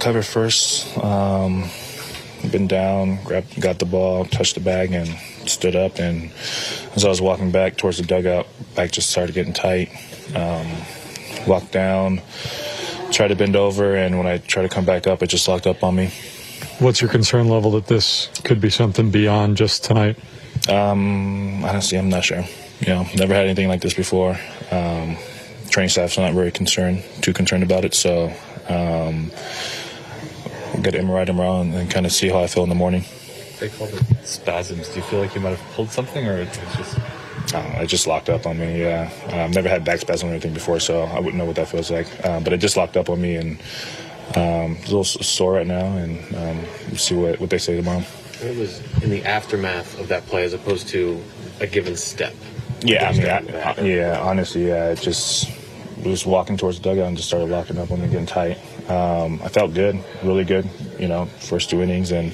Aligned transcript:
Cover 0.00 0.22
first. 0.22 0.96
Um, 0.98 1.68
been 2.50 2.66
down, 2.66 3.22
grabbed, 3.22 3.60
got 3.60 3.78
the 3.78 3.84
ball, 3.84 4.24
touched 4.24 4.54
the 4.54 4.60
bag, 4.60 4.92
and 4.92 5.08
stood 5.46 5.76
up. 5.76 5.98
And 5.98 6.32
as 6.96 7.04
I 7.04 7.08
was 7.08 7.20
walking 7.20 7.50
back 7.50 7.76
towards 7.76 7.98
the 7.98 8.04
dugout, 8.04 8.46
back 8.74 8.92
just 8.92 9.10
started 9.10 9.34
getting 9.34 9.52
tight. 9.52 9.90
Um, 10.34 10.66
walked 11.46 11.72
down, 11.72 12.22
tried 13.12 13.28
to 13.28 13.36
bend 13.36 13.56
over, 13.56 13.94
and 13.94 14.16
when 14.16 14.26
I 14.26 14.38
tried 14.38 14.62
to 14.62 14.68
come 14.70 14.86
back 14.86 15.06
up, 15.06 15.22
it 15.22 15.26
just 15.26 15.46
locked 15.46 15.66
up 15.66 15.84
on 15.84 15.96
me. 15.96 16.10
What's 16.78 17.02
your 17.02 17.10
concern 17.10 17.48
level 17.48 17.72
that 17.72 17.86
this 17.86 18.30
could 18.42 18.60
be 18.60 18.70
something 18.70 19.10
beyond 19.10 19.58
just 19.58 19.84
tonight? 19.84 20.18
Um, 20.68 21.62
honestly, 21.64 21.98
I'm 21.98 22.08
not 22.08 22.24
sure. 22.24 22.44
You 22.80 22.88
know, 22.88 23.06
never 23.16 23.34
had 23.34 23.44
anything 23.44 23.68
like 23.68 23.82
this 23.82 23.94
before. 23.94 24.38
Um, 24.70 25.18
training 25.68 25.90
staff's 25.90 26.16
not 26.16 26.32
very 26.32 26.50
concerned, 26.50 27.04
too 27.20 27.34
concerned 27.34 27.62
about 27.62 27.84
it. 27.84 27.94
So, 27.94 28.32
um, 28.68 29.30
get 30.82 30.94
MRI 30.94 31.26
tomorrow 31.26 31.60
and, 31.60 31.74
and 31.74 31.90
kind 31.90 32.06
of 32.06 32.12
see 32.12 32.28
how 32.28 32.40
I 32.40 32.46
feel 32.46 32.62
in 32.62 32.68
the 32.68 32.74
morning. 32.74 33.04
They 33.58 33.68
called 33.68 33.92
it 33.92 34.26
spasms. 34.26 34.88
Do 34.88 34.96
you 34.96 35.02
feel 35.02 35.20
like 35.20 35.34
you 35.34 35.40
might 35.40 35.56
have 35.56 35.74
pulled 35.74 35.90
something, 35.90 36.26
or 36.26 36.38
it's 36.38 36.58
just? 36.76 36.98
Uh, 37.54 37.80
it 37.82 37.86
just 37.86 38.06
locked 38.06 38.28
up 38.28 38.46
on 38.46 38.58
me. 38.58 38.82
Yeah, 38.82 39.10
I've 39.28 39.54
never 39.54 39.68
had 39.68 39.84
back 39.84 40.00
spasm 40.00 40.28
or 40.28 40.32
anything 40.32 40.54
before, 40.54 40.80
so 40.80 41.02
I 41.02 41.18
wouldn't 41.18 41.36
know 41.36 41.44
what 41.44 41.56
that 41.56 41.68
feels 41.68 41.90
like. 41.90 42.06
Um, 42.24 42.44
but 42.44 42.52
it 42.52 42.58
just 42.58 42.76
locked 42.76 42.96
up 42.96 43.10
on 43.10 43.20
me, 43.20 43.36
and 43.36 43.58
um, 44.36 44.76
it's 44.76 44.90
a 44.90 44.96
little 44.96 45.04
sore 45.04 45.54
right 45.54 45.66
now, 45.66 45.96
and 45.96 46.18
um, 46.36 46.64
we'll 46.88 46.96
see 46.96 47.14
what, 47.14 47.40
what 47.40 47.50
they 47.50 47.58
say 47.58 47.76
tomorrow. 47.76 48.02
It 48.42 48.56
was 48.56 48.80
in 49.02 49.10
the 49.10 49.24
aftermath 49.24 49.98
of 49.98 50.08
that 50.08 50.24
play, 50.26 50.44
as 50.44 50.54
opposed 50.54 50.88
to 50.88 51.22
a 51.60 51.66
given 51.66 51.96
step. 51.96 52.34
Yeah, 52.82 53.08
I 53.08 53.12
mean, 53.12 53.28
I, 53.28 53.74
I, 53.76 53.80
yeah, 53.82 54.20
honestly, 54.20 54.68
yeah, 54.68 54.90
it 54.90 55.00
just 55.00 55.50
was 56.04 56.26
walking 56.26 56.56
towards 56.56 56.78
the 56.78 56.84
dugout 56.84 57.08
and 57.08 57.16
just 57.16 57.28
started 57.28 57.48
locking 57.48 57.78
up 57.78 57.90
on 57.90 58.00
me, 58.00 58.08
getting 58.08 58.26
tight. 58.26 58.58
Um, 58.88 59.40
I 59.42 59.48
felt 59.48 59.74
good, 59.74 60.02
really 60.22 60.44
good, 60.44 60.68
you 60.98 61.08
know, 61.08 61.26
first 61.26 61.70
two 61.70 61.82
innings, 61.82 62.10
and 62.12 62.32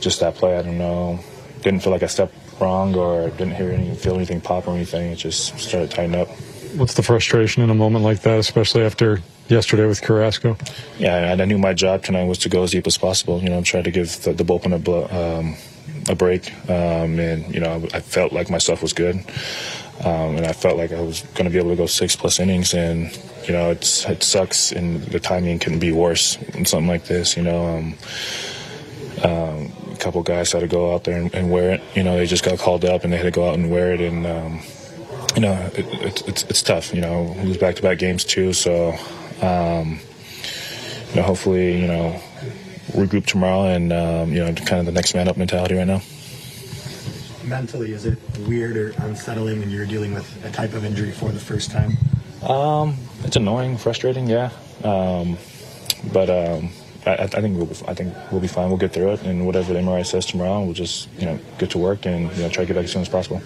just 0.00 0.20
that 0.20 0.34
play, 0.34 0.56
I 0.56 0.62
don't 0.62 0.78
know, 0.78 1.20
didn't 1.62 1.80
feel 1.80 1.92
like 1.92 2.02
I 2.02 2.06
stepped 2.06 2.34
wrong 2.60 2.94
or 2.94 3.30
didn't 3.30 3.54
hear 3.54 3.70
any, 3.70 3.94
feel 3.94 4.14
anything 4.14 4.40
pop 4.40 4.66
or 4.66 4.74
anything. 4.74 5.12
It 5.12 5.16
just 5.16 5.58
started 5.58 5.90
tightening 5.90 6.20
up. 6.20 6.28
What's 6.76 6.94
the 6.94 7.02
frustration 7.02 7.62
in 7.62 7.70
a 7.70 7.74
moment 7.74 8.04
like 8.04 8.22
that, 8.22 8.38
especially 8.38 8.82
after 8.82 9.20
yesterday 9.48 9.86
with 9.86 10.00
Carrasco? 10.00 10.56
Yeah, 10.98 11.30
and 11.30 11.42
I 11.42 11.44
knew 11.44 11.58
my 11.58 11.74
job 11.74 12.02
tonight 12.02 12.24
was 12.24 12.38
to 12.38 12.48
go 12.48 12.62
as 12.62 12.70
deep 12.70 12.86
as 12.86 12.96
possible. 12.96 13.42
You 13.42 13.50
know, 13.50 13.62
try 13.62 13.82
to 13.82 13.90
give 13.90 14.22
the, 14.22 14.32
the 14.32 14.44
bullpen 14.44 14.72
a, 14.72 15.38
um, 15.38 15.56
a 16.08 16.14
break, 16.14 16.50
um, 16.70 17.20
and 17.20 17.54
you 17.54 17.60
know, 17.60 17.86
I 17.92 18.00
felt 18.00 18.32
like 18.32 18.48
my 18.48 18.58
stuff 18.58 18.80
was 18.80 18.92
good, 18.92 19.16
um, 20.00 20.36
and 20.36 20.46
I 20.46 20.52
felt 20.52 20.76
like 20.76 20.92
I 20.92 21.00
was 21.00 21.22
going 21.34 21.44
to 21.44 21.50
be 21.50 21.58
able 21.58 21.70
to 21.70 21.76
go 21.76 21.86
six 21.86 22.16
plus 22.16 22.40
innings, 22.40 22.74
and 22.74 23.16
you 23.46 23.52
know, 23.52 23.70
it's 23.70 24.04
it 24.06 24.22
sucks, 24.22 24.72
and 24.72 25.02
the 25.02 25.20
timing 25.20 25.58
couldn't 25.58 25.78
be 25.78 25.92
worse 25.92 26.36
in 26.54 26.64
something 26.64 26.88
like 26.88 27.04
this. 27.04 27.36
You 27.36 27.42
know. 27.42 27.76
Um, 27.76 27.94
um, 29.24 29.70
a 29.92 29.96
couple 29.98 30.20
guys 30.24 30.50
had 30.50 30.60
to 30.60 30.66
go 30.66 30.94
out 30.94 31.04
there 31.04 31.16
and, 31.16 31.32
and, 31.32 31.48
wear 31.48 31.70
it. 31.70 31.82
You 31.94 32.02
know, 32.02 32.16
they 32.16 32.26
just 32.26 32.44
got 32.44 32.58
called 32.58 32.84
up 32.84 33.04
and 33.04 33.12
they 33.12 33.18
had 33.18 33.24
to 33.24 33.30
go 33.30 33.48
out 33.48 33.54
and 33.54 33.70
wear 33.70 33.92
it. 33.92 34.00
And 34.00 34.26
um, 34.26 34.60
you 35.36 35.42
know, 35.42 35.52
it, 35.74 35.86
it, 35.86 36.28
it's 36.28 36.42
it's 36.44 36.62
tough. 36.62 36.92
You 36.92 37.02
know, 37.02 37.36
lose 37.42 37.56
back 37.56 37.76
to 37.76 37.82
back 37.82 37.98
games 37.98 38.24
too. 38.24 38.52
So, 38.52 38.94
um, 39.40 40.00
you 41.10 41.16
know, 41.16 41.22
hopefully, 41.22 41.80
you 41.80 41.86
know, 41.86 42.20
regroup 42.92 43.26
tomorrow 43.26 43.66
and 43.66 43.92
um, 43.92 44.32
you 44.32 44.40
know, 44.40 44.52
kind 44.54 44.80
of 44.80 44.86
the 44.86 44.92
next 44.92 45.14
man 45.14 45.28
up 45.28 45.36
mentality 45.36 45.74
right 45.74 45.86
now. 45.86 46.02
Mentally, 47.44 47.92
is 47.92 48.06
it 48.06 48.18
weird 48.46 48.76
or 48.76 48.90
unsettling 48.98 49.60
when 49.60 49.70
you're 49.70 49.86
dealing 49.86 50.14
with 50.14 50.44
a 50.44 50.50
type 50.50 50.74
of 50.74 50.84
injury 50.84 51.10
for 51.10 51.30
the 51.30 51.40
first 51.40 51.70
time? 51.70 51.96
Um, 52.48 52.96
it's 53.24 53.36
annoying, 53.36 53.76
frustrating, 53.76 54.26
yeah. 54.26 54.50
Um, 54.84 55.36
but 56.12 56.30
um, 56.30 56.70
I, 57.06 57.24
I, 57.24 57.26
think 57.26 57.56
we'll 57.56 57.70
I 57.88 57.94
think 57.94 58.14
we'll 58.30 58.40
be 58.40 58.48
fine. 58.48 58.68
We'll 58.68 58.78
get 58.78 58.92
through 58.92 59.12
it, 59.12 59.22
and 59.22 59.46
whatever 59.46 59.72
the 59.72 59.80
MRI 59.80 60.04
says 60.06 60.26
tomorrow, 60.26 60.62
we'll 60.64 60.74
just 60.74 61.08
you 61.18 61.26
know 61.26 61.38
get 61.58 61.70
to 61.70 61.78
work 61.78 62.06
and 62.06 62.30
you 62.36 62.42
know 62.42 62.48
try 62.48 62.64
to 62.64 62.66
get 62.66 62.74
back 62.74 62.84
as 62.84 62.92
soon 62.92 63.02
as 63.02 63.08
possible. 63.08 63.42